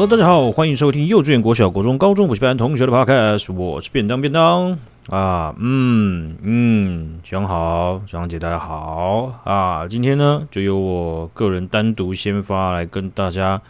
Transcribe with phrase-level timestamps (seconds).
[0.00, 4.78] Hello，大家好，欢迎收听幼稚园、国小、国中、高中补习班同学的 Podcast，我是便当便当
[5.10, 13.60] 啊，嗯嗯，想好，想姐大家好啊，今天呢就由我个人单独先发来跟大家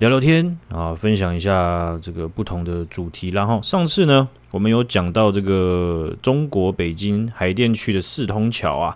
[0.00, 3.30] 聊聊天啊，分享一下这个不同的主题。
[3.30, 8.94] 然后上次呢，我们有讲到这个中国北京海淀区的四通桥啊。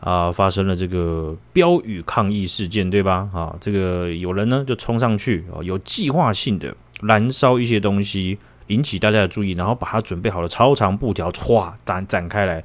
[0.00, 3.28] 啊，发生了这个标语抗议事件，对吧？
[3.32, 8.38] 啊，这个有人呢就冲上去，啊，有计划性的燃烧一些东西，
[8.68, 12.62] 引起大家的注意，然后把它准备好了超长布条歘展展开来，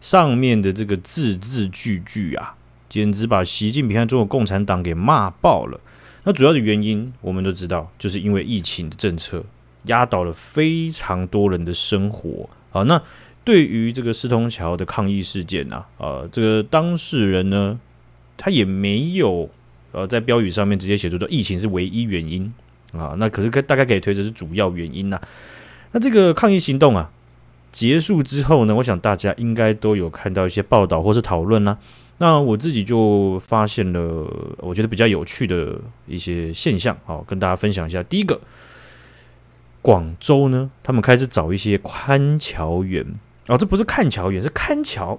[0.00, 2.54] 上面的这个字字句句啊，
[2.88, 5.80] 简直把习近平和中国共产党给骂爆了。
[6.22, 9.44] 那主要的原因我们都知道，就是因为疫情的政策
[9.86, 12.48] 压倒了非常多人的生活。
[12.70, 13.02] 好，那。
[13.48, 17.80] 对于这个四通桥的抗议事件啊，呃，这个当事人呢，
[18.36, 19.48] 他也没有
[19.92, 22.52] 呃在标语上面直接写出说疫情是唯一原因
[22.92, 25.22] 啊，那可是可大概可以推测是主要原因呐、啊。
[25.92, 27.10] 那这个抗议行动啊
[27.72, 31.78] 结束之后呢，我想大家应该都有看到一些报道或是讨论啦。
[32.18, 38.02] 那我自己就发现了我觉得比较有趣的一些现象，好，跟大家分享一下。
[38.02, 38.38] 第一个，
[39.80, 43.06] 广州呢，他们开始找一些宽桥员。
[43.48, 45.18] 哦，这不是看桥员，是看桥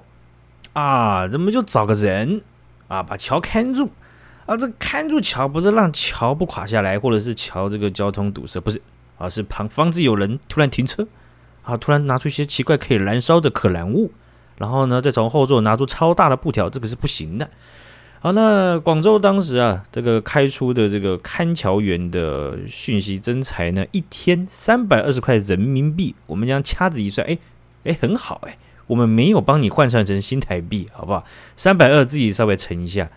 [0.73, 1.27] 啊！
[1.27, 2.41] 怎么就找个人
[2.87, 3.89] 啊，把桥看住
[4.45, 4.55] 啊？
[4.55, 8.79] 这看住桥不是让桥不垮下来，或者是桥这个交通堵塞，不是，
[9.17, 11.07] 而、啊、是旁防止有人突然停车
[11.63, 14.11] 啊，突然拿出一些奇怪可以燃烧的可燃物，
[14.59, 17.49] 然后呢，再从后座拿出超大的布条，这个是不行的。
[18.19, 27.35] 好，那广州当时啊，这个开出的这个看桥员的讯息征才呢，一天三百二十块人民币，我们将掐指一算，哎。
[27.83, 31.23] 哎，很好哎，我们没有帮你换算成新台币，好不好？
[31.55, 33.09] 三百二自己稍微乘一下。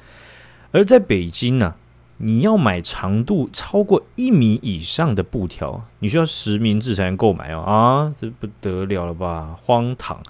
[0.71, 1.75] 而在北京呢、
[2.19, 7.61] 你要买长度超过一米以上的布条，你需要实名制才能购买哦。
[7.61, 9.57] 啊，这不得了了吧？
[9.63, 10.23] 荒唐！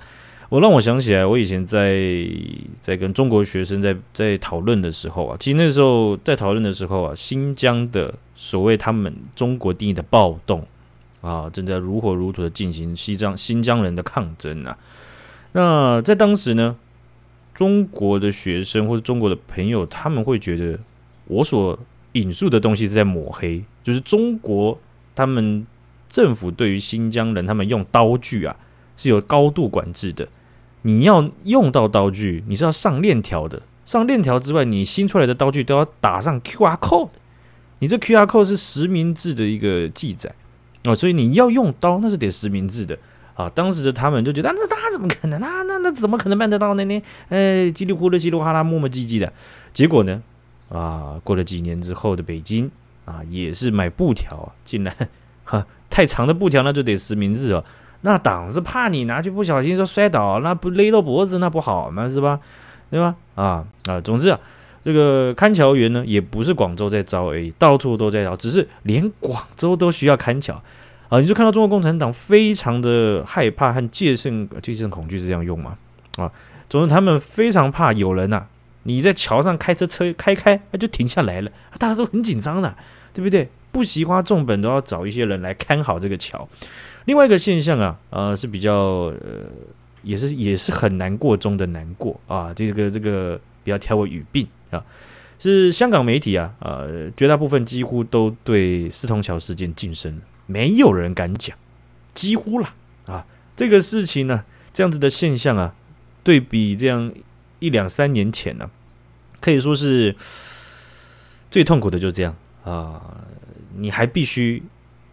[0.49, 2.27] 我让我想起来，我以前在
[2.81, 10.67] 在跟中国学生在在讨论的时候啊，其实那时候在讨论的时候啊，新疆的所谓他们中国定义的暴动。
[11.23, 14.77] 啊，正在如火如荼的进行西藏新疆人的抗争啊！
[15.53, 16.77] 那在当时呢，
[17.55, 20.79] 中国的学生或者中国的朋友，他们会觉得
[21.27, 21.79] 我所
[22.13, 24.79] 引述的东西是在抹黑，就是中国
[25.15, 25.67] 他们
[26.09, 28.57] 政府对于新疆人，他们用刀具啊
[28.97, 30.29] 是有高度管制的。
[30.83, 33.63] 你要用到刀具，你是要上链条的。
[33.85, 37.11] 上链条之外，你新出来的刀具都要打上 QR code。
[37.79, 40.35] 你这 QR code 是实名制的一个记载。
[40.85, 42.99] 哦，所以你要用刀，那是得实名制的
[43.35, 43.49] 啊。
[43.51, 45.63] 当时的他们就觉得，那那怎么可能那？
[45.63, 46.85] 那那怎么可能办得到呢？
[46.85, 47.03] 呢？
[47.29, 49.33] 哎，叽里呼噜、叽里哗啦、磨磨唧唧的。
[49.73, 50.23] 结果呢？
[50.69, 52.71] 啊，过了几年之后的北京
[53.05, 54.95] 啊，也是买布条啊，竟然
[55.45, 57.65] 哈太长的布条，那就得实名制哦。
[58.01, 62.09] 那党是怕你拿去不小心说摔倒，那不勒到脖子，那不好嘛？
[62.09, 62.41] 是吧？
[62.91, 63.15] 对吧？
[63.37, 64.41] 啊啊，总之啊。
[64.85, 70.61] 这个看桥员呢，也不是广州在招而已，到处都在招，只是连广州都需要看桥
[71.09, 71.21] 啊！
[71.21, 75.79] 你就看到中国共产党非常的害怕和戒慎戒慎恐惧是这样用吗？
[76.17, 76.33] 啊，
[76.69, 78.47] 总之他们非常怕有人呐、
[78.83, 82.75] 你在桥上开车车开开，那就停下来了，大家都很紧张的，
[83.15, 83.49] 对不对？
[83.71, 86.49] 不惜花重本都要找一些人来看好这个桥。
[87.05, 89.47] 另外一个现象啊，呃，是比较呃，
[90.03, 94.47] 也是也是很难过中的难过啊，这个这个不要挑我语病。
[94.73, 94.85] 啊，
[95.39, 101.57] 是香港媒体啊，呃，绝大部分几乎都对四通桥事件噤声，没有人敢讲，
[102.15, 102.75] 几乎啦
[103.07, 105.75] 啊，这个事情呢，这样子的现象啊，
[106.25, 107.13] 对比这样
[107.61, 108.71] 一两三年前呢、
[109.41, 110.17] 可以说是
[111.51, 112.35] 最痛苦的，就这样
[112.65, 113.19] 啊，
[113.77, 114.63] 你还必须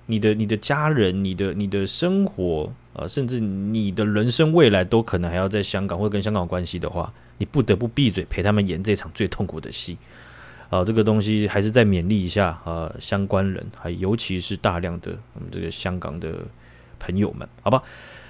[0.06, 7.12] 你的你的家人、你的你的生活啊，甚至你的人生未来都可能还要在香港或者跟香港关系的话。
[7.39, 9.97] 你不得不闭嘴，陪他们演这场最痛苦的戏，
[10.69, 16.33] 啊，这个东西还是再勉励一下啊，相关人，还尤其是大量的我们这个香港的
[17.00, 17.81] 朋友们，好吧？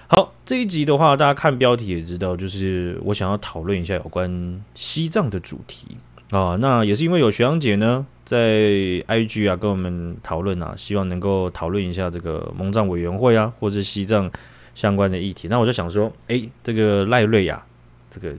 [0.08, 5.98] 好，这一集的话，大家看标题也知道，就是我想要讨论一下有关西藏的主题
[6.30, 6.56] 啊。
[6.62, 8.62] 那也是因为有学长姐呢在
[9.08, 14.32] IG 啊跟我们讨论啊，希望能够讨论一下这个蒙藏委员会啊，或者西藏
[14.76, 15.48] 相关的议题。
[15.48, 17.66] 那我就想说，哎，这个赖瑞呀，
[18.12, 18.36] 这个。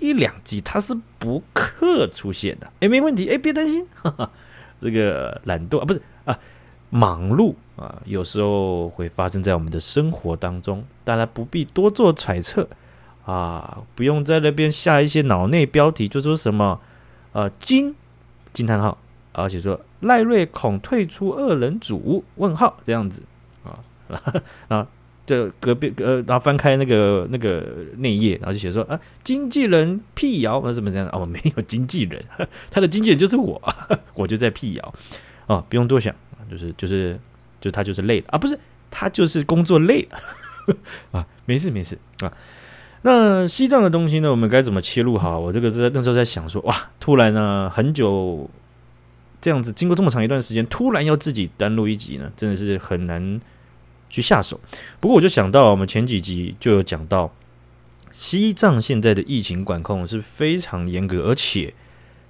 [0.00, 4.30] 一两集他是不客出现的，哎，没问题，哎，别担心， 哈哈，
[4.80, 6.38] 这个懒惰啊，不是啊，
[6.90, 12.68] 忙碌啊，有时候会发生在我们的生活当中，大家不必多做揣测
[13.24, 16.80] 啊，不用在那边下一些脑内标题，就说什么
[17.32, 17.94] 呃惊
[18.52, 18.98] 惊叹号
[19.32, 22.24] 而且说赖瑞恐退出二人组？
[22.36, 23.22] 问号这样子
[23.64, 23.78] 啊
[24.68, 24.86] 啊，
[25.28, 27.62] 这隔壁呃，然后翻开那个那个
[27.98, 31.06] 内页，然后就写说啊，经纪人辟谣，那怎么怎样？
[31.10, 32.24] 哦，没有经纪人，
[32.70, 33.60] 他的经纪人就是我，
[34.14, 34.94] 我就在辟谣
[35.46, 36.14] 啊，不用多想，
[36.50, 37.20] 就是就是
[37.60, 38.58] 就他就是累了啊，不是
[38.90, 40.18] 他就是工作累了
[41.12, 42.32] 啊，没事没事啊。
[43.02, 44.30] 那西藏的东西呢？
[44.30, 45.38] 我们该怎么切入好？
[45.38, 48.50] 我这个在那时候在想说，哇，突然呢，很久
[49.40, 53.40] 这样子，经过这么长一段时间，突然要自己单录一集呢，真的是很难
[54.08, 54.60] 去下手。
[55.00, 57.32] 不过我就想到，我们前几集就有讲到，
[58.12, 61.74] 西藏现在的疫情管控是非常严格，而且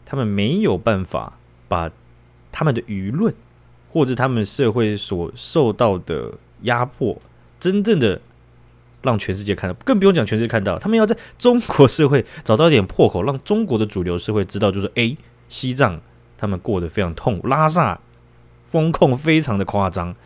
[0.05, 1.39] 他们没有办法
[1.69, 1.91] 把
[2.51, 3.35] 他们的舆论
[3.93, 7.21] 或者他们社会所受到的压迫，
[7.61, 8.21] 真正的。
[9.01, 15.17] 让全世界看到，更不用讲全世界看到，他们要在中国社会找到一点破口，让中国的主流社会知道，就是诶，
[15.49, 16.01] 西藏
[16.37, 18.01] 他们过得非常痛苦，拉萨
[18.73, 20.17] 封控非常的夸张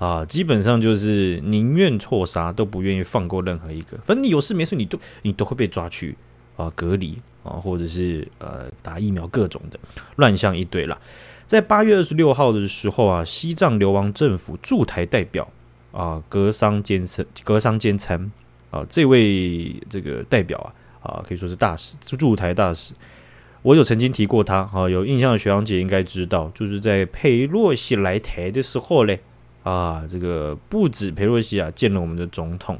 [0.00, 6.16] 啊，基本上就是宁愿错杀都不愿意放过任何一个，反正你有事没事你都你都会被抓去
[6.56, 9.78] 啊隔离啊，或者是呃打疫苗各种的
[10.16, 10.98] 乱象一堆啦。
[11.44, 15.48] 在八月二十六号的时候啊，西藏流亡政府驻台代表。
[15.92, 18.30] 啊，格桑坚参，格桑坚参
[18.70, 20.56] 啊，这位这个代表
[21.02, 22.94] 啊，啊，可以说是大使，驻台大使。
[23.62, 29.18] 我有曾经提过他，啊，有印象的学长姐应该知道，就是在佩洛西来台的时候嘞，
[29.62, 32.78] 啊，这个不止裴洛西啊，见了我们的总统，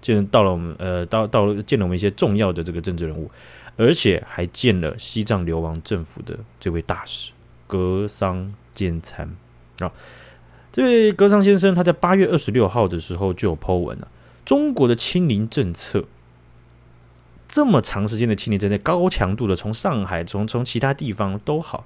[0.00, 3.30] 见到了我们，呃，到到了见了我们一些重要的这个政治人物，
[3.76, 7.32] 而且还见了西藏流亡政府的这位大使
[7.66, 9.28] 格桑坚参
[9.80, 9.90] 啊。
[10.72, 14.06] 这位格桑先生，他在八月二十六号的时候就有 po 文了。
[14.44, 16.04] 中国的清零政策，
[17.48, 21.84] 这么长时间的清零政策，高强度的，从上海，从从其他地方都好，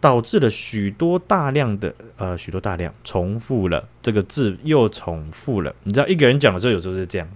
[0.00, 5.74] 导致了许多大量的呃许多大量重复了这个字又重复了。
[5.84, 7.28] 你知道一个人讲的时候，有时候是这样，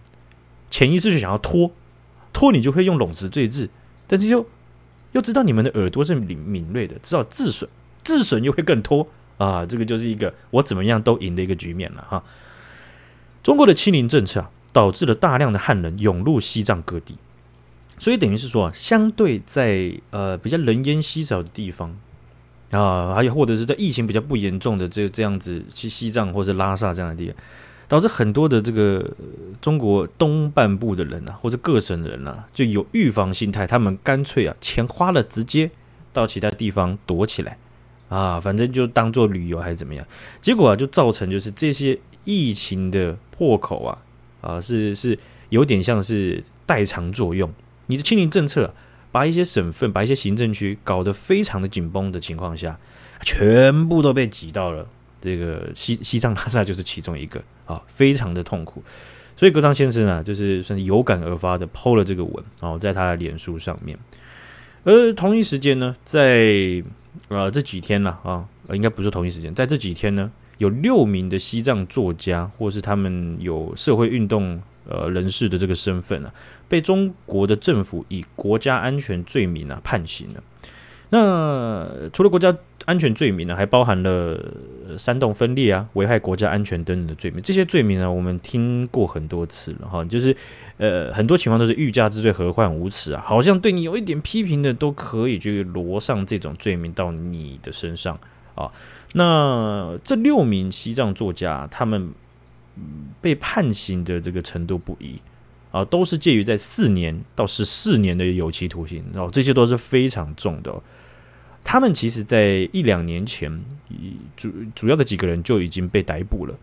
[0.71, 1.71] 潜意识就想要拖
[2.33, 3.69] 拖，你就会用冗词赘字，
[4.07, 4.47] 但是又
[5.13, 7.69] 又知道你们的耳朵是敏敏锐的，知道自损
[8.05, 9.09] 自损又会更拖。
[9.39, 12.23] 啊，这个就是一个我怎么样都赢的一个局面了哈。
[13.43, 17.17] 中国的清零政策啊，导致了大量的汉人涌入西藏各地，
[17.99, 21.97] 所以等于是说啊，相对在呃比较人烟稀少的地方
[22.71, 27.37] 啊，还有或者是在疫情比较不严重的这这样子去西藏或者拉萨这样的地方，
[27.89, 29.09] 导致很多的这个
[29.61, 35.71] 中国东半部的人啊，或者各省的人啊，就有预防心态，他们干脆啊钱花了，直接
[36.13, 37.59] 到其他地方躲起来。
[38.09, 40.05] 啊，反正就当做旅游还是怎么样，
[40.41, 43.99] 结果啊，就造成就是这些疫情的破口啊，
[44.41, 45.17] 啊，是是
[45.51, 47.49] 有点像是代偿作用。
[47.87, 48.75] 你的清零政策
[49.13, 52.79] 把一些省份、把一些行政区搞得非常的紧绷的情况下，
[53.23, 54.87] 全部都被挤到了
[55.21, 58.83] 这个西西藏拉萨，就是其中一个啊，非常的痛苦。
[59.37, 63.99] 所以格桑先生啊，就是算是有感而发的抛了这个文哦，在他的脸书上面。
[64.85, 66.83] 而同一时间呢，在
[67.29, 76.33] 呃，这几天呢，啊，应该不是同一时间，在这几天呢，有六名的西藏作家，或是他们有社会运动呃人士的这个身份啊，
[76.69, 80.43] 被中国的政府以国家安全罪名啊判刑了。
[81.13, 84.41] 那除了国家安全罪名呢，还包含了
[84.97, 87.43] 煽动分裂啊、危害国家安全等等的罪名。
[87.43, 90.35] 这些罪名呢，我们听过很多次了哈，就是
[90.79, 98.17] 呃，很多情况都是欲加之罪，何患无辞啊，好像对你有一点批评的，都可以去罗上这种罪名到你的身上
[98.55, 98.71] 啊。
[99.15, 102.11] 那这六名西藏作家，他们
[103.21, 105.21] 被判刑的这个程度不一
[105.71, 110.75] 啊，都是介于在四年到十四年的有期徒刑哦，这些都是非常重的。
[111.63, 113.63] 他们其实，在一两年前，
[114.37, 116.55] 主主要的几个人就已经被逮捕了。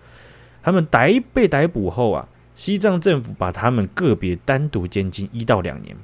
[0.64, 5.96] 他们逮被逮捕后啊，西藏政府把他们个别单独监禁一到两年。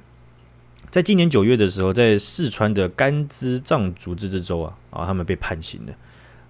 [0.91, 5.93] 在今年九月的时候，在四川的甘孜藏族自治州啊，啊，他们被判刑了。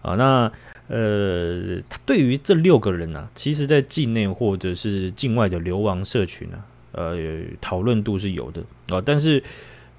[0.02, 0.52] 啊，那
[0.88, 9.44] 呃，他对于这六个人啊，其实在境内或者是境外的流亡社群啊，呃，讨论度是有的啊，但是。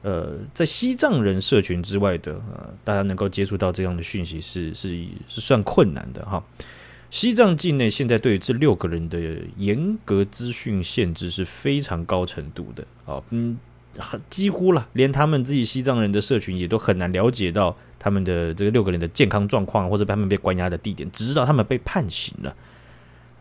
[0.07, 6.45] 呃，在西藏人社群之外的呃，大家能够接触到这样的讯息是是是算困难的哈。
[7.09, 9.19] 西藏境内现在对于这六个人的
[9.57, 13.57] 严格资讯限制是非常高程度的啊，嗯，
[13.99, 22.55] 很几乎了，连他们自己西藏人的社群也都很难了解到他们的这个六个人的健康状况或者他们被关押的地点，只知道他们被判刑了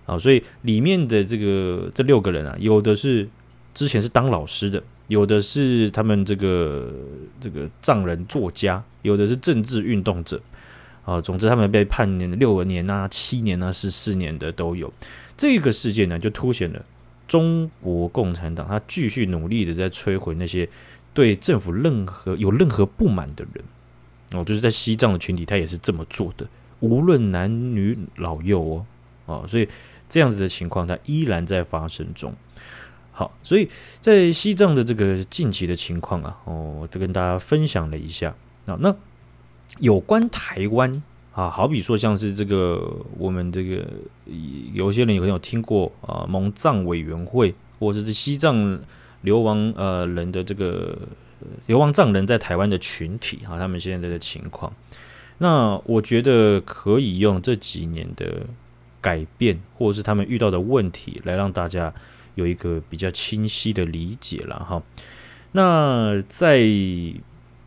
[0.06, 0.18] 啊。
[0.18, 3.28] 所以里面的这个这六个人啊，有的是
[3.74, 4.82] 之前是当老师的。
[5.10, 6.90] 有的是他们这个
[7.40, 10.42] 这个藏人作家，有的是政治运动者，
[11.04, 12.08] 啊，总之他们被判
[12.40, 14.92] 六年啊、七年啊、十四年的都有。
[15.36, 16.84] 这个事件呢，就凸显了
[17.28, 20.68] 中国共产党他继续努力的在摧毁那些
[21.14, 23.64] 对政府任何有任何不满的人。
[24.34, 26.48] 哦，就是在西藏的群体，他也是这么做的，
[26.80, 28.86] 无论男女老幼哦，
[29.28, 29.70] 哦，所以
[30.10, 32.34] 这样子的情况，它依然在发生中。
[33.12, 33.70] 好，所以
[34.02, 38.76] 在西藏的这个近期的情况啊，哦，我就跟大家分享了一下啊。
[38.80, 38.96] 那
[39.78, 43.86] 有关台湾啊，好比说像是这个我们这个
[44.74, 48.80] 有些人有没有听过啊，蒙藏委员会，或者是西藏
[49.22, 50.98] 流亡呃人的这个。
[51.66, 54.72] 流亡藏人在台湾的群体哈，他们现在的情况，
[55.40, 58.44] 那我觉得可以用这几年的
[59.02, 61.94] 改变，或者是他们遇到的问题，来让大家
[62.36, 64.82] 有一个比较清晰的理解了哈。
[65.52, 66.62] 那在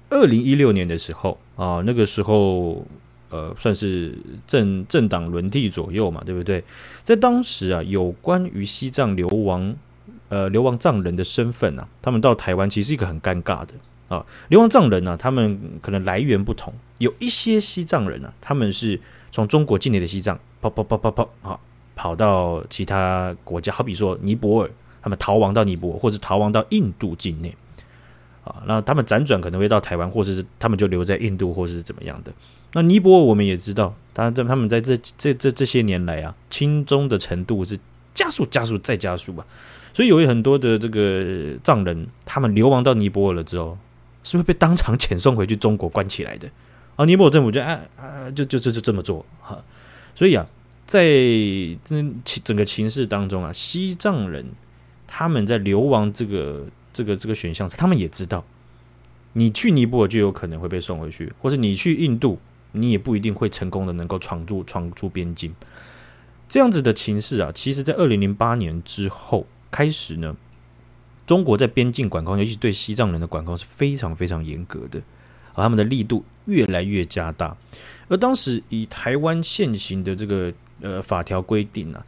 [0.08, 2.82] 二零一六年的时候啊，那个时候
[3.30, 4.16] 呃，算是
[4.47, 6.62] 政政党轮替左右嘛，对不对？
[7.02, 9.75] 在当时啊，有关于西藏流亡。
[10.28, 13.68] 呃，流亡藏人的身份啊，他们到台湾其实是一个很尴尬的
[14.09, 14.26] 啊。
[14.49, 21.61] 流亡藏人呢、啊，他们可能来源不同，有一些西藏人呢、啊，他们是从中国境内的西藏跑跑跑跑跑啊，
[21.95, 27.54] 跑到其他国家，好比说尼泊尔，他们逃亡到尼泊尔，或者逃亡到印度境内
[28.42, 28.56] 啊。
[28.66, 32.33] 那他们辗转可能会到台湾，或者是他们就留在印度，或者是怎么样的。
[32.73, 37.78] 那尼泊尔我们也知道，当然在他们在这这这这些年来啊，亲中的程度是
[38.14, 39.46] 加速加速再加速吧。
[39.92, 43.78] 所以有很多的这个藏人，他们流亡到尼泊尔了之后，
[44.23, 46.46] 是会被当场遣送回去中国关起来的。
[46.96, 49.62] 啊，尼泊尔政府就啊啊，就就就就这么做哈。
[50.14, 50.46] 所以啊，
[50.85, 51.02] 在
[51.85, 52.04] 这
[52.44, 54.44] 整个情势当中啊，西藏人
[55.06, 58.44] 他们在流亡这个这个这个选项，他们也知道，
[59.32, 62.38] 你去尼泊尔就有可能会被送回去，或者你去印度，
[62.76, 65.54] 你也不一定会成功的能够闯入闯出边境。
[66.49, 69.47] 这样子的情势啊，其实在二零零八年之后。
[69.68, 70.35] 开始呢，
[71.26, 75.02] 中国在边境管控，尤其对西藏人的管控是非常非常严格的，
[75.52, 77.54] 而他们的力度越来越加大。
[78.09, 82.06] 而当时以台湾现行的这个呃法条规定啊，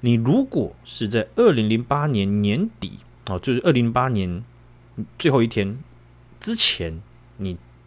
[0.00, 2.92] 你如果是在二零零八年年底
[3.26, 4.42] 哦，就是二零零八年
[5.18, 5.76] 最后一天
[6.38, 7.02] 之前，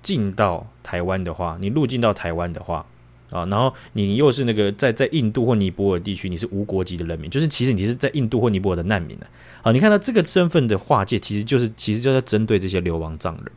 [0.03, 2.85] 进到台湾的话，你入境到台湾的话。
[3.31, 9.25] 啊，然后你又是那个在在印度或尼泊尔地区，你是无国籍的人民，就是其实你是在印度或尼泊尔的难民呢。
[9.63, 13.51] 啊，你看到这个身份的划界，其实就是其实就在针对这些流亡藏人。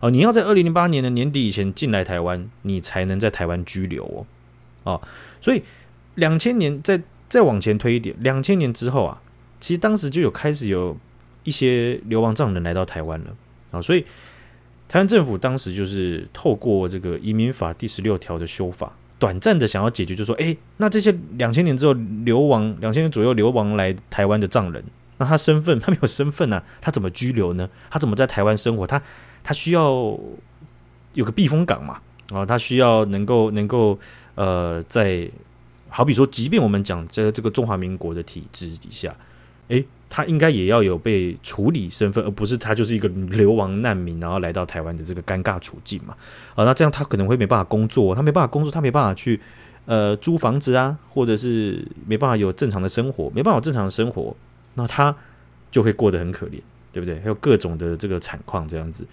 [0.00, 4.26] 哦，你要在二零零八年的年底以前进来台湾，你才能在台湾居留哦。
[4.82, 5.02] 哦，
[5.40, 5.62] 所以
[6.16, 9.22] 两千年再再往前推一点，两千年之后啊，
[9.60, 10.96] 其实当时就有开始有
[11.44, 13.26] 一些流亡藏人来到台湾了
[13.70, 14.04] 啊，所以
[14.94, 18.92] 台湾政府当时就是透过这个移民法第十六条的修法。
[19.18, 21.92] 短暂的想要解决，就说，哎，那这些两千年之后
[22.24, 24.84] 流亡，两千年左右流亡来台湾的藏人，
[25.18, 27.68] 那他身份他没有身份呢、啊，他怎么居留呢？
[27.90, 28.86] 他怎么在台湾生活？
[28.86, 29.02] 他
[29.42, 30.16] 他需要
[31.14, 33.98] 有个避风港嘛，啊，他需要能够能够
[34.36, 35.28] 呃，在
[35.88, 39.12] 好比说，即便我们讲在这个中华民国的体制底下，
[39.66, 39.84] 哎。
[40.16, 46.14] 他应该也要有被处理身份，而不是他就是一个流亡难民，然后来到台湾的这个尴尬处境嘛。
[46.54, 49.40] 啊，那这样他可能会没办法工作，他没办法工作，他没办法去
[49.86, 54.36] 呃租房子啊，或者是没办法有正常的生活，没办法正常的生活，
[54.74, 55.12] 那他
[55.72, 56.60] 就会过得很可怜，
[56.92, 57.18] 对不对？
[57.18, 59.04] 还有各种的这个惨况这样子，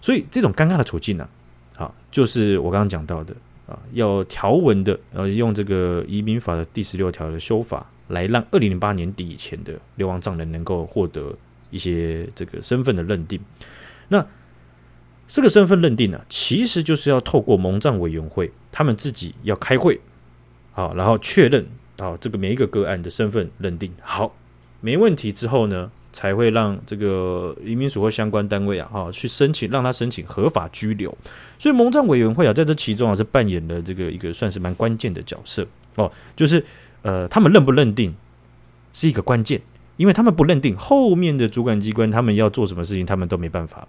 [0.00, 1.28] 所以这种尴尬的处境呢，
[1.76, 3.34] 啊，就是我刚刚讲到的
[3.66, 7.84] 啊，要条文的，呃，用这个移民法的第十六条的修法。
[8.10, 11.34] 来让二零零八年底以前的流亡藏人能够获得
[11.70, 13.40] 一些这个身份的认定。
[14.08, 14.24] 那
[15.26, 20.00] 这个身份认定呢、其实就是要透过蒙藏委员会，他们自己要开会，
[20.72, 21.64] 好，然后确认
[21.98, 24.34] 啊这个每一个个案的身份认定好，
[24.80, 31.16] 没问题之后呢，才会让这个移民署或相关单位啊，哈，去申请让他申请合法居留。
[31.60, 35.64] 所以蒙藏委员会啊，在这其中啊是扮演了这个一个算是蛮关键的角色
[35.94, 36.64] 哦，就是。
[37.02, 38.14] 呃，他们认不认定
[38.92, 39.60] 是一个关键，
[39.96, 43.88] 因为他们不认定后面的主管机关，他们要做什么事情，他们都没办法，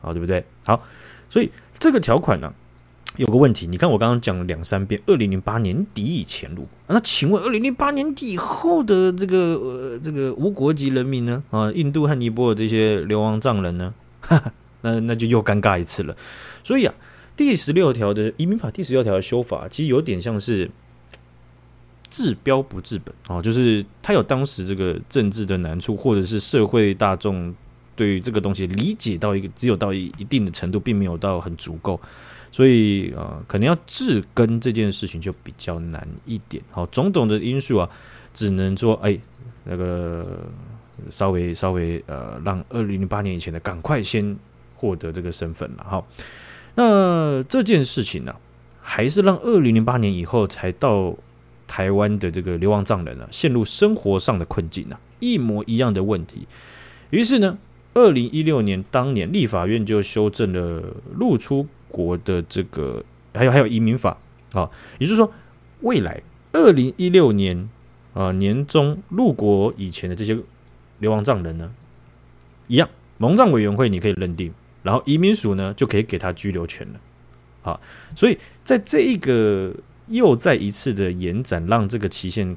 [0.00, 0.44] 啊，对不对？
[0.64, 0.80] 好，
[1.28, 2.52] 所以这个条款呢，
[3.16, 11.42] 有个问题，你看我刚刚讲了两三遍，二零零八年底以前录，那请问二零零八年底以后的这个呃这个无国籍人民呢？
[11.50, 13.92] 啊，印度和尼泊尔这些流亡藏人呢？
[14.82, 16.16] 那那就又尴尬一次了。
[16.62, 16.94] 所以啊，
[17.36, 20.70] 第十六条的移民法第十六条的修法，其实有点像是。
[22.08, 27.54] 治标不治本哦，就是他有当时这个政治的难处，或者是社会大众
[27.94, 32.00] 对于这个东西理解到一个只有到一一定的程度，并没有到很足够。
[32.52, 36.62] 所以呃，可能要治根这件事情就比较难一点。
[36.70, 37.90] 好，种种的因素啊，
[38.32, 39.18] 只能说哎，
[39.64, 40.40] 那个
[41.10, 44.34] 稍微稍微呃，让二零零八年以前的赶快先
[44.76, 45.84] 获得这个身份了。
[45.86, 46.06] 好，
[46.76, 48.34] 那这件事情呢、
[48.80, 51.14] 还是让二零零八年以后才到
[51.66, 56.46] 台湾的这个流亡藏人啊，陷入生活上的困境啊，一模一样的问题。
[57.10, 57.58] 于是呢，
[57.94, 60.82] 二零一六年当年立法院就修正了
[61.18, 63.04] 入出国的这个，
[63.34, 64.18] 还有还有移民法
[64.52, 65.32] 啊，也就是说，
[65.80, 67.68] 未来二零一六年
[68.14, 70.38] 啊年中入国以前的这些
[70.98, 71.72] 流亡藏人呢，
[72.68, 77.00] 一样，蒙藏委员会你可以认定，然后移民署呢就可以给他居留权了。
[77.62, 77.80] 啊，
[78.14, 79.74] 所以在这一个
[80.08, 82.56] 又再一次的延展，让这个期限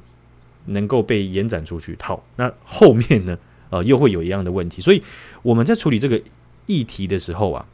[0.66, 1.96] 能够被延展出去。
[2.00, 3.38] 好，那后面呢？
[3.72, 5.00] 呃，又会有一样的问题，所以
[5.42, 6.20] 我们在处理这个
[6.66, 7.64] 议题的时候啊，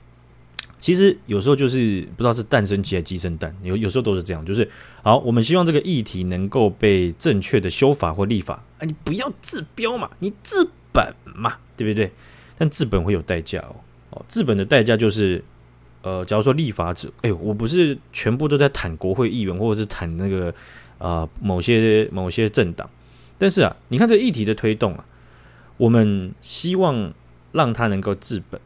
[0.78, 4.68] 其实有时候就是不知道是蛋生鸡还是鸡生蛋，有有时候都是这样，就是
[5.02, 12.12] 好，我们希望这个议题能够被正确的修法或立法，啊，你不要治标嘛，你治本嘛，对不对？
[12.58, 13.76] 但治本会有代价哦，
[14.10, 15.42] 哦，治本的代价就是，
[16.06, 20.50] 呃，假如说立法者，哎，我不是全部都在谈国会议员或者是谈那个
[20.98, 22.88] 啊、呃、某些某些政党，
[23.36, 25.04] 但是啊，你看这议题的推动啊。
[25.78, 27.12] 我们希望
[27.50, 28.58] 让他能够治本，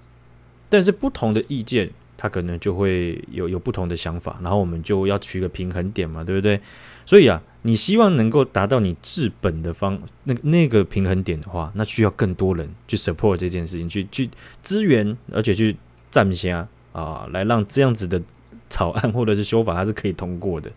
[0.68, 6.60] 但是不同的意见，他可能就会有有不同的想法，然后我们就要取个平衡点嘛，对不对？
[7.06, 14.28] 所以啊，你希望能够达到你治本的方那那个平衡点的话，那需要更多人去 support 这件事情，去去
[14.62, 15.74] 支援，而且去
[16.12, 18.20] 站下啊，来让这样子的
[18.68, 20.70] 草案 或者是修法它是可以通过的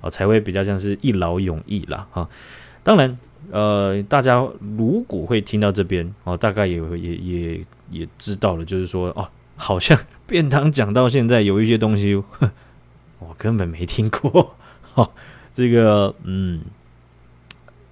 [0.00, 2.28] 啊，才会比较像是一劳永逸啦哈。
[2.82, 3.18] 当然。
[3.52, 4.44] 呃，大家
[4.76, 12.16] 如果会听到这边哦，大概也也也也知道了，就是说哦，好像 便当讲到现在有一些东西，
[13.20, 14.56] 我根本没听过
[14.94, 15.08] 哦，
[15.54, 16.62] 这个嗯，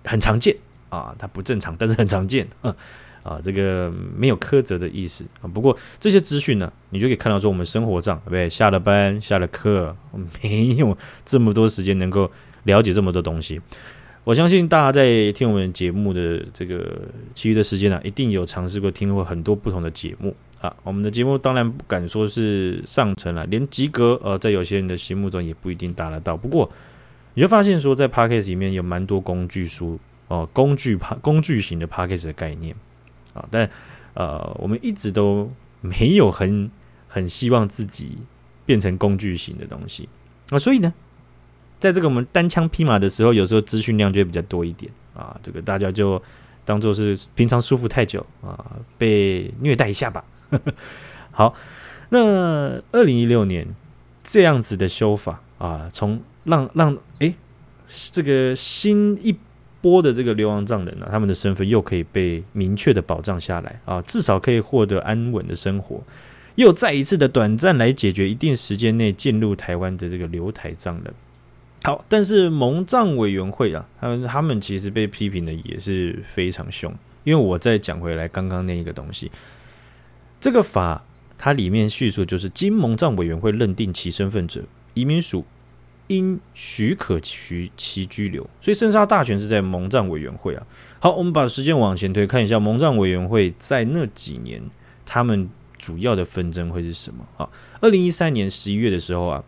[0.05, 0.57] 很常见
[0.89, 2.49] 啊，它不正常，但是很常见
[3.25, 5.49] 啊，这个没有苛责的意思啊。
[5.49, 8.49] 不过这些资讯呢，你就可以看到说，我们生活上对不对？
[8.49, 9.97] 下了班下了课，
[10.43, 12.31] 没有这么多时间能够
[12.65, 13.61] 了解这么多东西。
[14.25, 17.03] 我相信大家在听我们节目的这个
[17.35, 20.75] 其余的时间呢、一定有尝试过听过很多不同的节目啊。
[20.83, 26.37] 我们的节目当然不敢说是上乘了，连及格呃，在有些人的心目中也不一定达得到。
[26.37, 26.71] 不过
[27.35, 32.75] 你就发现说，在 Podcast 里面有蛮多工具书哦、工具工具型的 Podcast 的概念
[33.35, 33.69] 啊，但
[34.15, 36.71] 呃，我们一直都没有很
[37.07, 38.17] 很希望自己
[38.65, 40.09] 变成工具型的东西
[40.49, 40.95] 啊，所以呢。
[41.81, 45.39] 在这个我们单枪匹马的时候，有时候资讯量就会比较多一点啊。
[45.43, 46.23] 这个大家就
[46.65, 48.65] 当做是平常舒服太久啊，
[48.97, 50.25] 被虐待一下吧。
[51.31, 51.55] 好，
[52.09, 53.67] 那二零一六年
[54.23, 57.35] 这样子的修法啊，从让让诶
[58.13, 59.37] 这个新一
[59.85, 66.03] 波的这个流亡藏人呢、他们的身份又可以被明确的保障下来啊，至少可以获得安稳的生活，
[66.55, 71.13] 又再一次的短暂来解决一定时间内进入台湾的这个留台藏人。
[71.83, 76.91] 好，但是蒙藏委员会啊，他们他们其实被批评的也是非常凶，
[77.25, 79.31] 因为我再讲回来刚刚那一个东西，
[80.41, 81.05] 这个法
[81.37, 84.63] 它里面叙述就是经蒙藏委员会认定其身份者，
[84.95, 85.45] 移民署
[86.17, 90.67] 应许可其其居留，所以生杀大权是在蒙藏委员会啊。
[91.01, 94.63] 好，我们把时间往前推，看一下蒙藏委员会在那几年
[95.05, 95.49] 他们
[95.79, 97.49] 主要的纷争会是什么啊？
[97.81, 99.45] 二零一三年十一月的时候啊。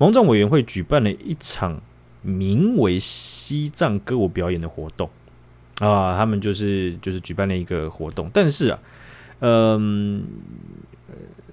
[0.00, 1.82] 蒙藏委员会举办了一场
[2.22, 5.10] 名为“西藏歌舞表演”的活动
[5.80, 8.78] 啊，他们就是就是举办了一个活动，但是啊，
[9.40, 10.22] 嗯，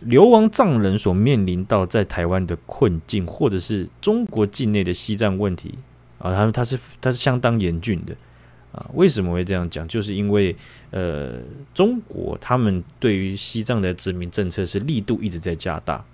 [0.05, 5.73] 流亡藏人所面临到在台湾的困境，或者是中国境内的西藏问题
[6.19, 8.15] 啊，他们他是他是相当严峻的
[8.71, 8.85] 啊。
[8.93, 9.87] 为什么会这样讲？
[9.87, 10.55] 就是因为
[10.91, 11.39] 呃，
[11.73, 16.05] 中国他们对于西藏的殖民政策是力度一直在加大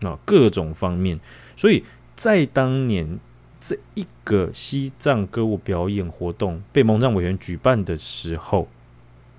[0.00, 1.18] 啊，各种方面。
[1.56, 1.84] 所以
[2.16, 3.18] 在当年
[3.60, 8.68] 这一个西藏歌舞表演活动被蒙藏委员举办的时候，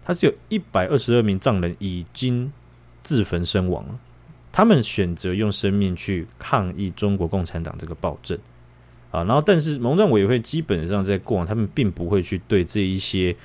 [0.06, 2.52] 他是有一百二十二名藏人已经
[3.02, 4.00] 自焚身亡了。
[4.52, 8.38] 他们选择用生命去抗议中国共产党这个暴政
[9.12, 9.24] 啊。
[9.24, 13.36] 然后，但是蒙藏委员会基本上在过往，他们并不会去对这一些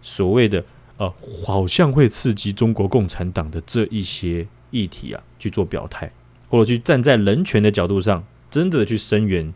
[0.00, 0.64] 所谓的
[0.96, 1.12] 呃，
[1.44, 6.10] 好像会刺激中国共产党的这一些议题啊去做表态。
[6.50, 9.52] 或者去站在人权的角度上，真的去声援，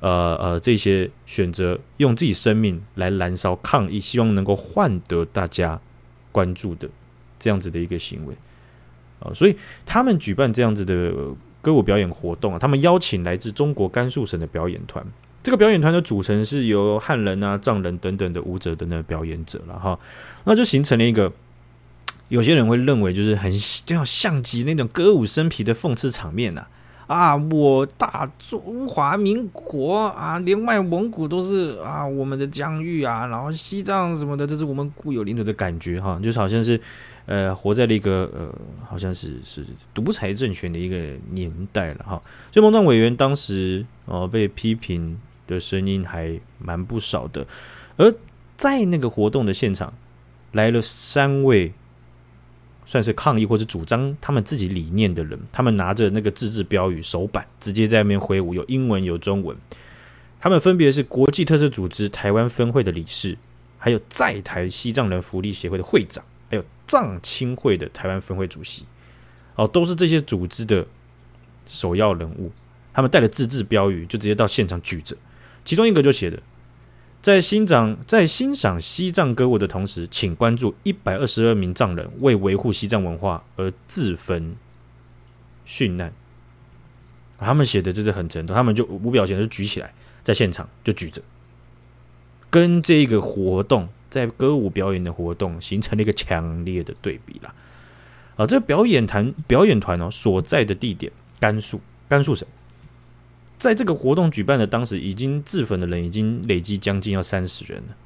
[0.00, 5.78] 呃呃，这些选择用自己生命来燃烧抗议，希望能够换得大家
[6.30, 6.88] 关注的
[7.38, 8.34] 这样子的一个行为
[9.22, 9.56] 啊，所以
[9.86, 11.12] 他们举办这样子的
[11.60, 15.04] 歌舞表演活动啊，他们邀请来自中国甘肃省的表演团。
[15.42, 19.98] 这个表演团的组成是由汉人啊、藏人等等的舞者等等表演者了哈，
[20.44, 21.32] 那就形成了一个，
[22.28, 23.50] 有些人会认为就是很
[23.84, 26.64] 就像像极那种歌舞升平的讽刺场面呐。
[27.08, 36.80] 啊，啊，我大中华民国啊，连外蒙古都是啊我们的疆域啊，然后西藏什么的，这是我们固有领土的感觉哈，就是好像是
[37.26, 38.54] 呃活在了一个呃
[38.88, 40.96] 好像是是独裁政权的一个
[41.30, 45.18] 年代了哈，所以蒙藏委员当时哦被批评。
[45.44, 47.44] 的声音还蛮不少的，
[47.96, 48.14] 而
[48.56, 49.92] 在那个活动的现场，
[50.52, 51.72] 来了三位
[52.86, 59.54] 算是抗议或者主张他们自己理念的人，他们拿着那个自制标语手板，直接在那边挥舞，有英文有中文。
[60.40, 63.36] 他们分别是国际特色组织台湾分会的理事，
[63.76, 68.84] 还有在台西藏人福利协会的会长，还有藏青会的台湾分会主席，
[69.56, 70.86] 哦，都是这些组织的
[71.66, 72.52] 首要人物。
[72.92, 75.16] 他们带着自制标语，就直接到现场举着。
[75.64, 76.38] 其中一个就写的，
[77.22, 84.54] 在欣赏在欣赏西藏歌舞的同时，请关注一百二十二名藏人为维护西藏文化而自焚
[85.66, 86.12] 殉难。
[87.38, 91.22] 他们写的真的很沉重，他们就无表情的举起来，在现场就举着，
[92.50, 97.54] 跟这个活动在歌舞表演的活动形成了一个强烈的对比啦。
[98.36, 102.46] 啊，这个表演团表演团哦所在的地点甘肃甘肃省。
[103.56, 107.96] 在这个活动举办的当时，已经自焚的人已经累积将近要三十人了，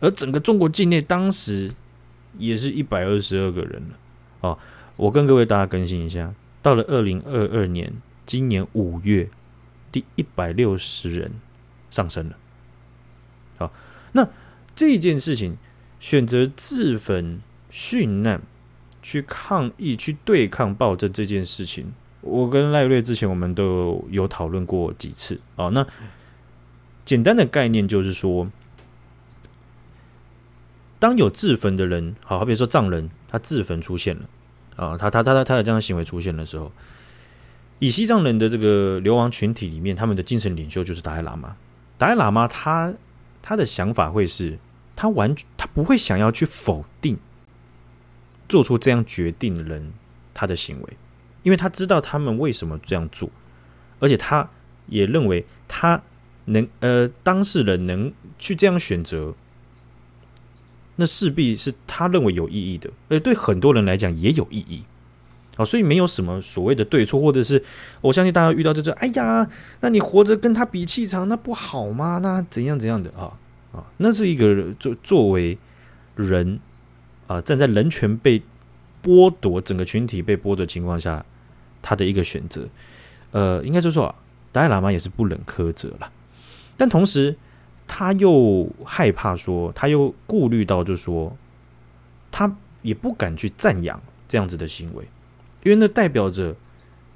[0.00, 1.74] 而整个中国境内当时
[2.38, 3.98] 也是一百二十二个人了。
[4.40, 4.58] 哦，
[4.96, 7.92] 我跟各位大家更新一下，到了二零二二年，
[8.24, 9.28] 今年五月，
[9.90, 11.32] 第一百六十人
[11.90, 12.36] 上升了。
[13.58, 13.72] 好，
[14.12, 14.28] 那
[14.76, 15.56] 这件事情
[15.98, 17.40] 选择自焚
[17.72, 18.42] 殉难，
[19.02, 21.92] 去抗议、去对抗暴政这件事情。
[22.20, 25.68] 我跟赖瑞之前我们都有讨论过几次啊。
[25.68, 25.86] 那
[27.04, 28.48] 简单的概念就是说，
[30.98, 34.28] 当有自焚的人，好好比说藏人，他自焚出现了
[34.76, 36.72] 啊，他他他他他的这样行为出现的时候，
[37.78, 41.56] 以西藏人的这个流亡群体里面，他们的精神领袖就是达赖喇嘛。
[41.96, 42.92] 达赖喇嘛他
[43.40, 44.58] 他的想法会是，
[44.96, 47.16] 他完全他不会想要去否定
[48.48, 49.92] 做出这样决定的人
[50.34, 50.96] 他的行为。
[51.42, 53.30] 因为他知道他们为什么这样做，
[54.00, 54.50] 而且他
[54.86, 56.02] 也认为他
[56.46, 59.32] 能呃当事人能去这样选择，
[60.96, 64.82] 那势必是他认为有意义的，而对很多人来讲也有意义。
[65.56, 67.62] 好，所以没有什么所谓的对错，或者是
[68.00, 69.48] 我相信大家遇到就是哎呀，
[69.82, 72.18] 那你活着跟他比气场，那不好吗？
[72.18, 73.38] 那怎样怎样的啊
[73.76, 73.84] 啊？
[73.98, 75.56] 那是一个作作为
[76.16, 76.58] 人
[77.28, 78.42] 啊，站在人权被
[79.04, 81.24] 剥夺，整个群体被剥夺情况下。
[81.82, 82.68] 他的一个选择，
[83.30, 84.12] 呃，应该就是说，
[84.50, 86.10] 达赖喇嘛也是不忍苛责了，
[86.76, 87.36] 但同时
[87.86, 91.36] 他又害怕说，他又顾虑到，就是说，
[92.32, 95.04] 他也不敢去赞扬这样子的行为，
[95.62, 96.56] 因为那代表着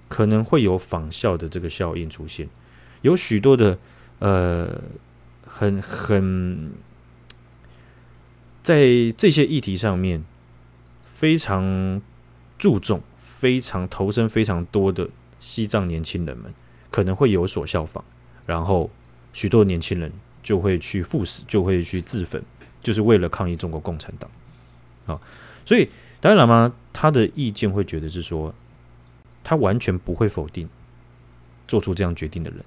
[0.06, 2.48] 可能会有仿效的这个效应出现，
[3.02, 3.76] 有许多的
[4.20, 4.80] 呃，
[5.60, 6.72] 很很
[8.62, 10.24] 在这些议题上面
[11.12, 12.00] 非常
[12.58, 13.02] 注重。
[13.40, 16.52] 非常投身非常多的西藏年轻人们
[16.90, 18.04] 可能会有所效仿，
[18.44, 18.90] 然后
[19.32, 22.42] 许多年轻人就会去赴死，就会去自焚，
[22.82, 24.30] 就是为了抗议中国共产党。
[25.06, 25.18] 啊，
[25.64, 25.88] 所以
[26.20, 28.54] 达赖喇嘛他的意见会觉得是说，
[29.42, 30.68] 他完全不会否定
[31.66, 32.62] 做出这样决定的人，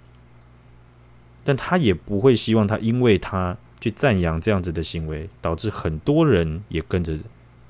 [1.44, 7.18] 但他也不会希望他因为他去赞扬这样子的行为，导致很多人也跟着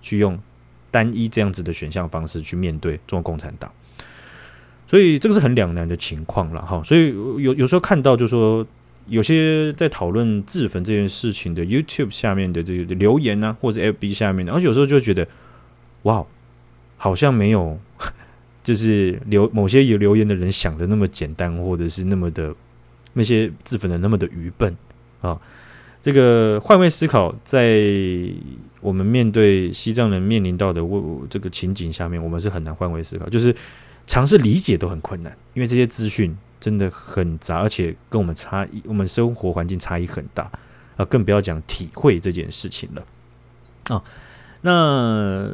[0.01, 0.39] 去用。
[0.91, 3.71] 单一这样子的选项方式去面对中国共产党，
[4.85, 6.83] 所以这个是很两难的情况了哈。
[6.83, 8.63] 所以有有时候看到就是说，
[9.07, 15.27] 有些在讨论自焚这件事情的 YouTube 下面的这个留言啊，或者 FB 下面，然后有时候就觉得，
[16.03, 16.23] 哇，
[16.97, 17.79] 好像没有
[18.63, 22.53] 就是留某些有留言的人想的那么简单，或者是那么的
[23.13, 24.75] 那些自焚的那么的愚笨
[25.21, 25.39] 啊。
[26.01, 27.89] 这个换位思考，在
[28.81, 30.81] 我们面对西藏人面临到的
[31.29, 33.55] 这个情景下面，我们是很难换位思考，就是
[34.05, 40.51] 尝试理解都很困难，因为这些资讯真的很杂，而且跟我们差异，我们生活环境差异很大
[40.97, 43.05] 啊，更不要讲体会这件事情了
[43.95, 44.03] 啊。
[44.59, 45.49] 那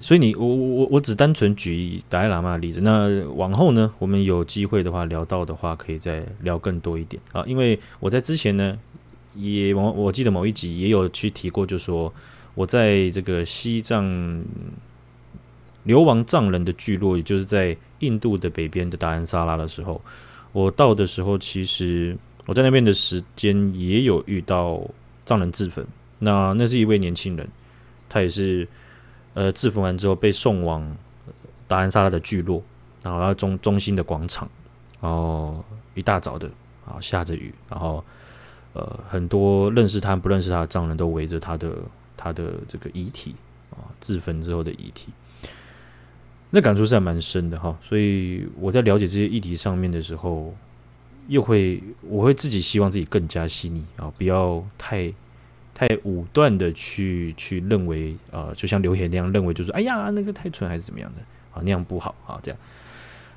[0.00, 7.44] 所以你我我我我只单纯举达赖喇嘛的例子，那往后呢，我们有机会的话聊到的话，可以再聊更多一点啊。
[7.46, 8.76] 因为我在之前呢，
[9.34, 12.12] 也我我记得某一集也有去提过，就说
[12.54, 14.44] 我在这个西藏
[15.84, 20.02] 流亡藏人的聚落，也就是在印度的北边的达兰萨拉的时候，
[20.52, 24.82] 我到的时候，其实我在那边的时间也有遇到
[25.24, 25.86] 藏人自焚。
[26.18, 27.46] 那那是一位年轻人，
[28.08, 28.66] 他也是
[29.34, 30.96] 呃自焚完之后被送往
[31.66, 32.62] 达兰萨拉的聚落，
[33.02, 34.48] 然后到中中心的广场，
[35.00, 35.62] 然后
[35.94, 36.48] 一大早的
[36.86, 38.02] 啊下着雨，然后
[38.72, 41.76] 呃很多认识他不认识他的藏人都围着他的
[42.16, 43.34] 他的这个遗体
[43.70, 45.08] 啊自焚之后的遗体。
[46.50, 50.54] 那感触是还蛮深的哈，所以我在了解这些议题上面的时候，
[51.26, 55.12] 又会我会自己希望自己更加细腻啊，不要太
[55.74, 62.58] 太武断的去去认为啊，就像刘言那样认为，就是哎呀那个太蠢还是怎么样的啊，那样不好啊，这样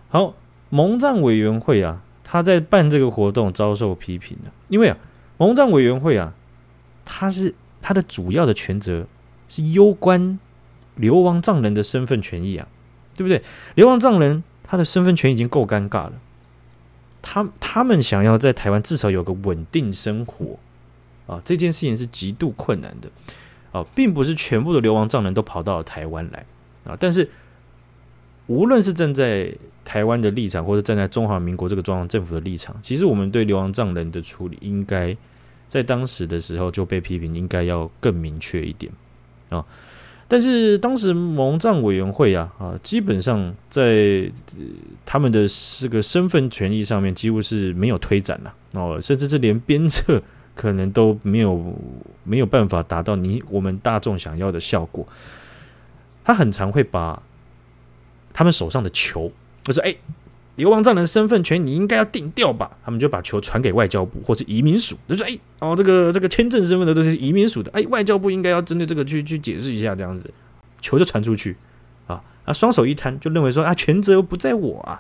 [0.10, 0.34] 好。
[0.69, 4.97] 蒙藏委员会啊，他在办这个活动遭受批评的，因为啊，
[5.38, 6.34] 蒙藏委员会啊，
[7.04, 9.08] 他是他的主要的权责
[9.50, 10.39] 是攸关
[10.95, 12.67] 流亡藏人的身份权益啊。
[13.15, 13.41] 对不对？
[13.73, 16.13] 流亡藏人他的身份权已经够尴尬了，
[17.19, 20.60] 他他们想要在台湾至少有个稳定生活
[21.27, 23.09] 啊，这件事情是极度困难的
[23.71, 26.45] 啊，并不是全部的流亡藏人都跑到了台湾来
[26.85, 26.97] 啊。
[26.99, 27.29] 但是
[28.47, 35.15] 无论是站在台湾的立场，或者站在中华民国这个中央政府的立场，其实我们对流亡藏人的处理，应该
[35.67, 38.91] 在当时的时候就被批评，应该要更明确一点
[39.49, 39.65] 啊。
[40.29, 44.29] 但是当时蒙藏委员会啊啊，基本上在
[45.05, 45.45] 他们的
[45.79, 50.21] 这个身份权益上面几乎是没有推展了哦，甚至是连鞭策
[50.58, 51.74] 可能都没有
[52.24, 55.08] 没有办法达到你我们大众想要的效果。
[56.26, 57.22] 他很常会把
[58.34, 59.32] 他们手上的球，
[59.63, 59.96] 就说：“哎。”
[60.58, 62.76] 流亡藏人身份权，你应该要定掉吧？
[62.84, 70.34] 他们就把球传给外交部或是移民署，就说：“哎，哦，这个这个签证身份的都是移民署的，哎，外交部应该要针对这个去去解释一下，这样子，
[70.82, 71.56] 球就传出去，
[72.08, 75.00] 啊啊，双手一摊，就认为说啊，权责不在我啊，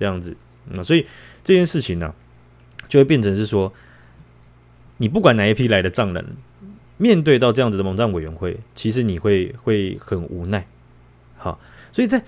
[0.00, 0.36] 这样子，
[0.72, 1.06] 那、所以
[1.44, 2.12] 这件事情呢，
[2.88, 3.72] 就会变成是说，
[4.98, 6.24] 你不管哪一批来的藏人，
[6.96, 10.66] 面对到这样子的蒙藏委员会，其实你会会很无奈，
[11.36, 11.58] 好，
[11.92, 12.22] 所以在。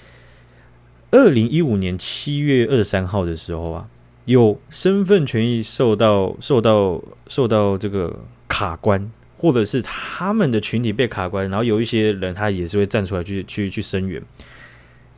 [1.11, 3.89] 二零一五年七月二十三号的时候啊，
[4.27, 8.15] 有身份权益受到受到受到这个
[8.47, 14.23] 卡关，或者是他们的群体被卡关，然后有一些人他也是会站出来去去去声援，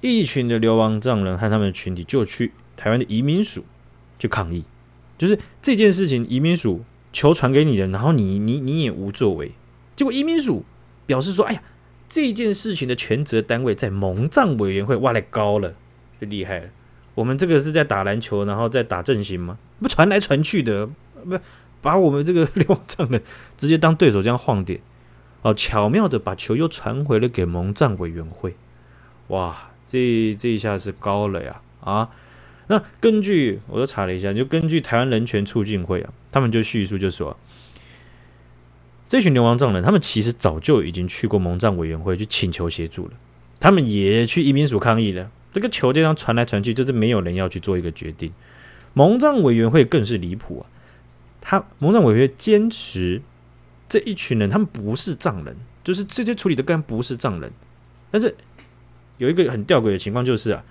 [0.01, 3.65] 一群的流亡藏人和他们的群体就去台湾的移民署
[4.17, 4.63] 去抗议，
[5.19, 9.53] 就是这件事情，移民署球传给你的，然后你你你也无作为，
[9.97, 10.65] 结果移民署
[11.07, 11.63] 表示说，哎呀。
[12.13, 15.75] 这件事情的权责单位在蒙藏委员会，哇来高了，
[16.19, 16.67] 这厉害了。
[17.15, 19.59] 我们这个是在打篮球，然后在打阵型吗？
[19.81, 20.89] 不传来传去的，
[21.25, 21.39] 不
[21.81, 23.23] 把我们这个流亡藏人
[23.57, 24.81] 直接当对手这样晃点，
[25.43, 28.57] 哦，巧妙的把球又传回了给蒙藏委员会。
[29.29, 32.11] 哇，这这一下是高了呀啊！
[32.67, 37.37] 那根据我又查了一下，就根据台湾人权促进会啊，他们就叙述就说。
[39.07, 43.13] 这群流亡藏人，他们其实早就已经去过蒙藏委员会去请求协助了，
[43.59, 45.31] 他们也去移民署抗议了。
[45.53, 48.33] 这个球这样传来传去，就是没有人要去做一个决定。
[48.95, 50.71] 蒙藏委员会更是离谱啊！
[51.41, 53.21] 他蒙藏委员会坚持
[53.89, 57.51] 这一群人他们不是藏人，就是这些处理的干不是藏人。
[58.13, 58.37] 但是
[59.19, 60.63] 有一个很吊诡的情况就是啊，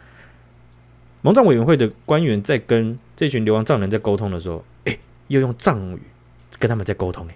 [1.22, 4.98] 蒙藏委员会的官员在跟这群流亡藏人在沟通的时候，哎，
[5.30, 6.02] 又用藏语
[6.60, 7.36] 跟他们在沟通，哎。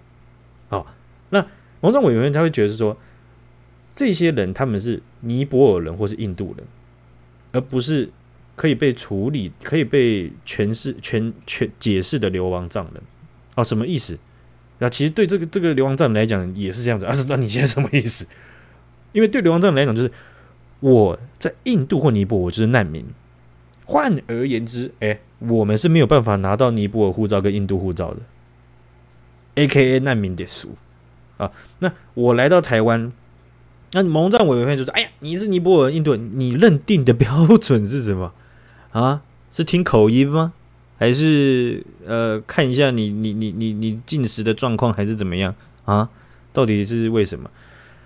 [0.67, 0.93] 好，
[1.29, 1.47] 那
[1.82, 2.97] 蒙藏委员他会觉得是说，
[3.95, 6.67] 这些人他们是尼泊尔人或是印度人，
[7.51, 8.10] 而不是
[8.56, 13.01] 可以被处理、可以被诠释、全全解释的流亡藏人。
[13.56, 14.17] 哦，什么意思？
[14.79, 17.06] 那其实对这个这个流亡藏人来讲也是这样子。
[17.06, 18.27] 啊，那你现在什么意思？
[19.12, 20.12] 因为对流亡藏人来讲，就是
[20.79, 23.06] 我在印度或尼泊尔，我就是难民。
[23.86, 28.19] 换而言之，哎，我们是没有办法拿到尼泊尔护照跟印度护照的。
[29.56, 30.00] A.K.A.
[30.00, 30.76] 难民的书
[31.38, 33.12] 啊，那我来到台湾，
[33.91, 38.34] 那蒙藏委员会就说：“哎呀，你是尼泊尔、印度人，你认定的标准是什么
[38.91, 39.22] 啊？
[39.52, 40.54] 是听口音吗？
[40.98, 45.54] 还是呃看一下你你你你你进食的状况，还是怎么样
[45.86, 46.10] 啊？
[46.52, 47.52] 到底是为什么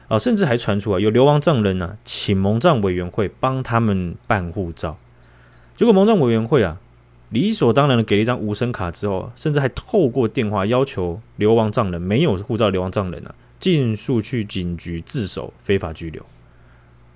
[0.10, 0.18] 啊？
[0.18, 4.98] 甚至还传出啊，有流亡藏人呢、啊，请蒙藏委员会帮他们办护照，
[5.78, 6.78] 结果蒙藏委员会啊。”
[7.30, 16.26] 理所当然的给了一张无声卡之后，甚至还透过电话要求流亡藏人没有护照流亡藏人啊，尽速去警局自首，非法拘留。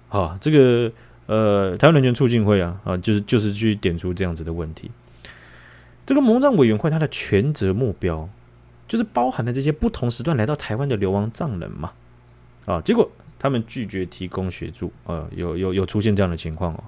[0.10, 0.92] 好，这个
[1.28, 4.92] 呃，台湾人权促进会啊啊，就是就是去点出这样子的问题。
[6.06, 8.28] 这个蒙藏委员会它的全责目标，
[8.90, 11.94] 就是包含了这些不同时段来到台湾的流亡藏人嘛。
[12.66, 16.84] 啊，结果他们拒绝提供协助，呃，有有有出现这样的情况哦，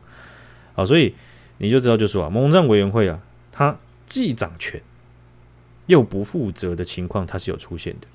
[0.76, 1.16] 啊，所以
[1.64, 3.18] 你就知道，就是说啊，蒙藏委员会啊，
[3.50, 4.82] 他既掌权
[5.86, 8.08] 又不负责的情况，它是有出现的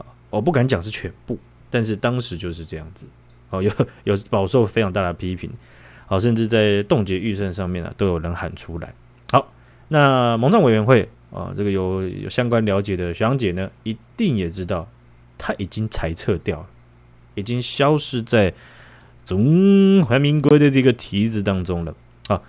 [0.00, 1.36] 啊，我不敢讲是全部，
[1.68, 3.06] 但是当时就是这样子，
[3.50, 3.70] 哦，有
[4.04, 5.50] 有饱受非常大的批评，
[6.06, 8.94] 好，甚至在冻结预算上面啊，都有人喊出来。
[9.32, 9.52] 好，
[9.88, 14.88] 那蒙藏委员会啊，这个有有相关了解的学长姐呢，一定也知道。
[15.44, 16.66] 他已经裁撤掉了，
[17.34, 18.54] 已经消失在
[19.26, 21.92] 中华民国的这个体制当中了
[22.28, 22.40] 啊！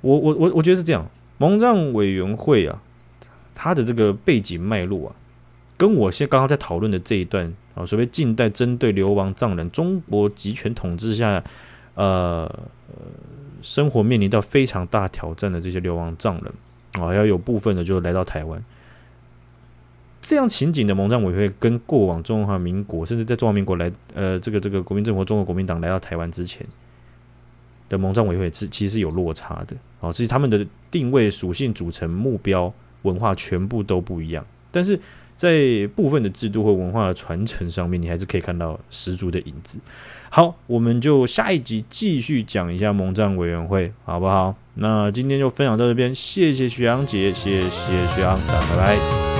[0.00, 1.06] 我我我我觉得是这样，
[1.38, 2.80] 蒙藏委员会啊，
[3.54, 5.14] 它的这个背景脉络啊，
[5.76, 11.42] 跟我现刚刚在讨论的这一段啊，所谓近代针对流亡藏人、中国集权统治下，
[11.94, 12.48] 呃，
[13.60, 16.52] 生活面临到非常大挑战的这些流亡藏人
[17.04, 18.62] 啊，要有部分的就来到台湾。
[20.20, 26.66] 这样情景的蒙藏委员会跟过往中华民国，甚至在中华民国来，呃，这个这个国民政府、中国国民党来到台湾之前
[27.88, 32.72] 的蒙藏委员会是其实有落差的，哦，其实他们的定位、属性、组成、目标、
[33.02, 34.98] 文化全部都不一样，但是
[35.34, 39.78] 在部分的制度或文化的传承上面，你还是可以看到十足的影子。
[40.30, 44.54] 好，我们就下一集继续讲一下蒙藏委员会，好不好？
[44.74, 49.37] 那今天就分享到这边，谢谢徐阳姐，谢谢徐阳，拜拜。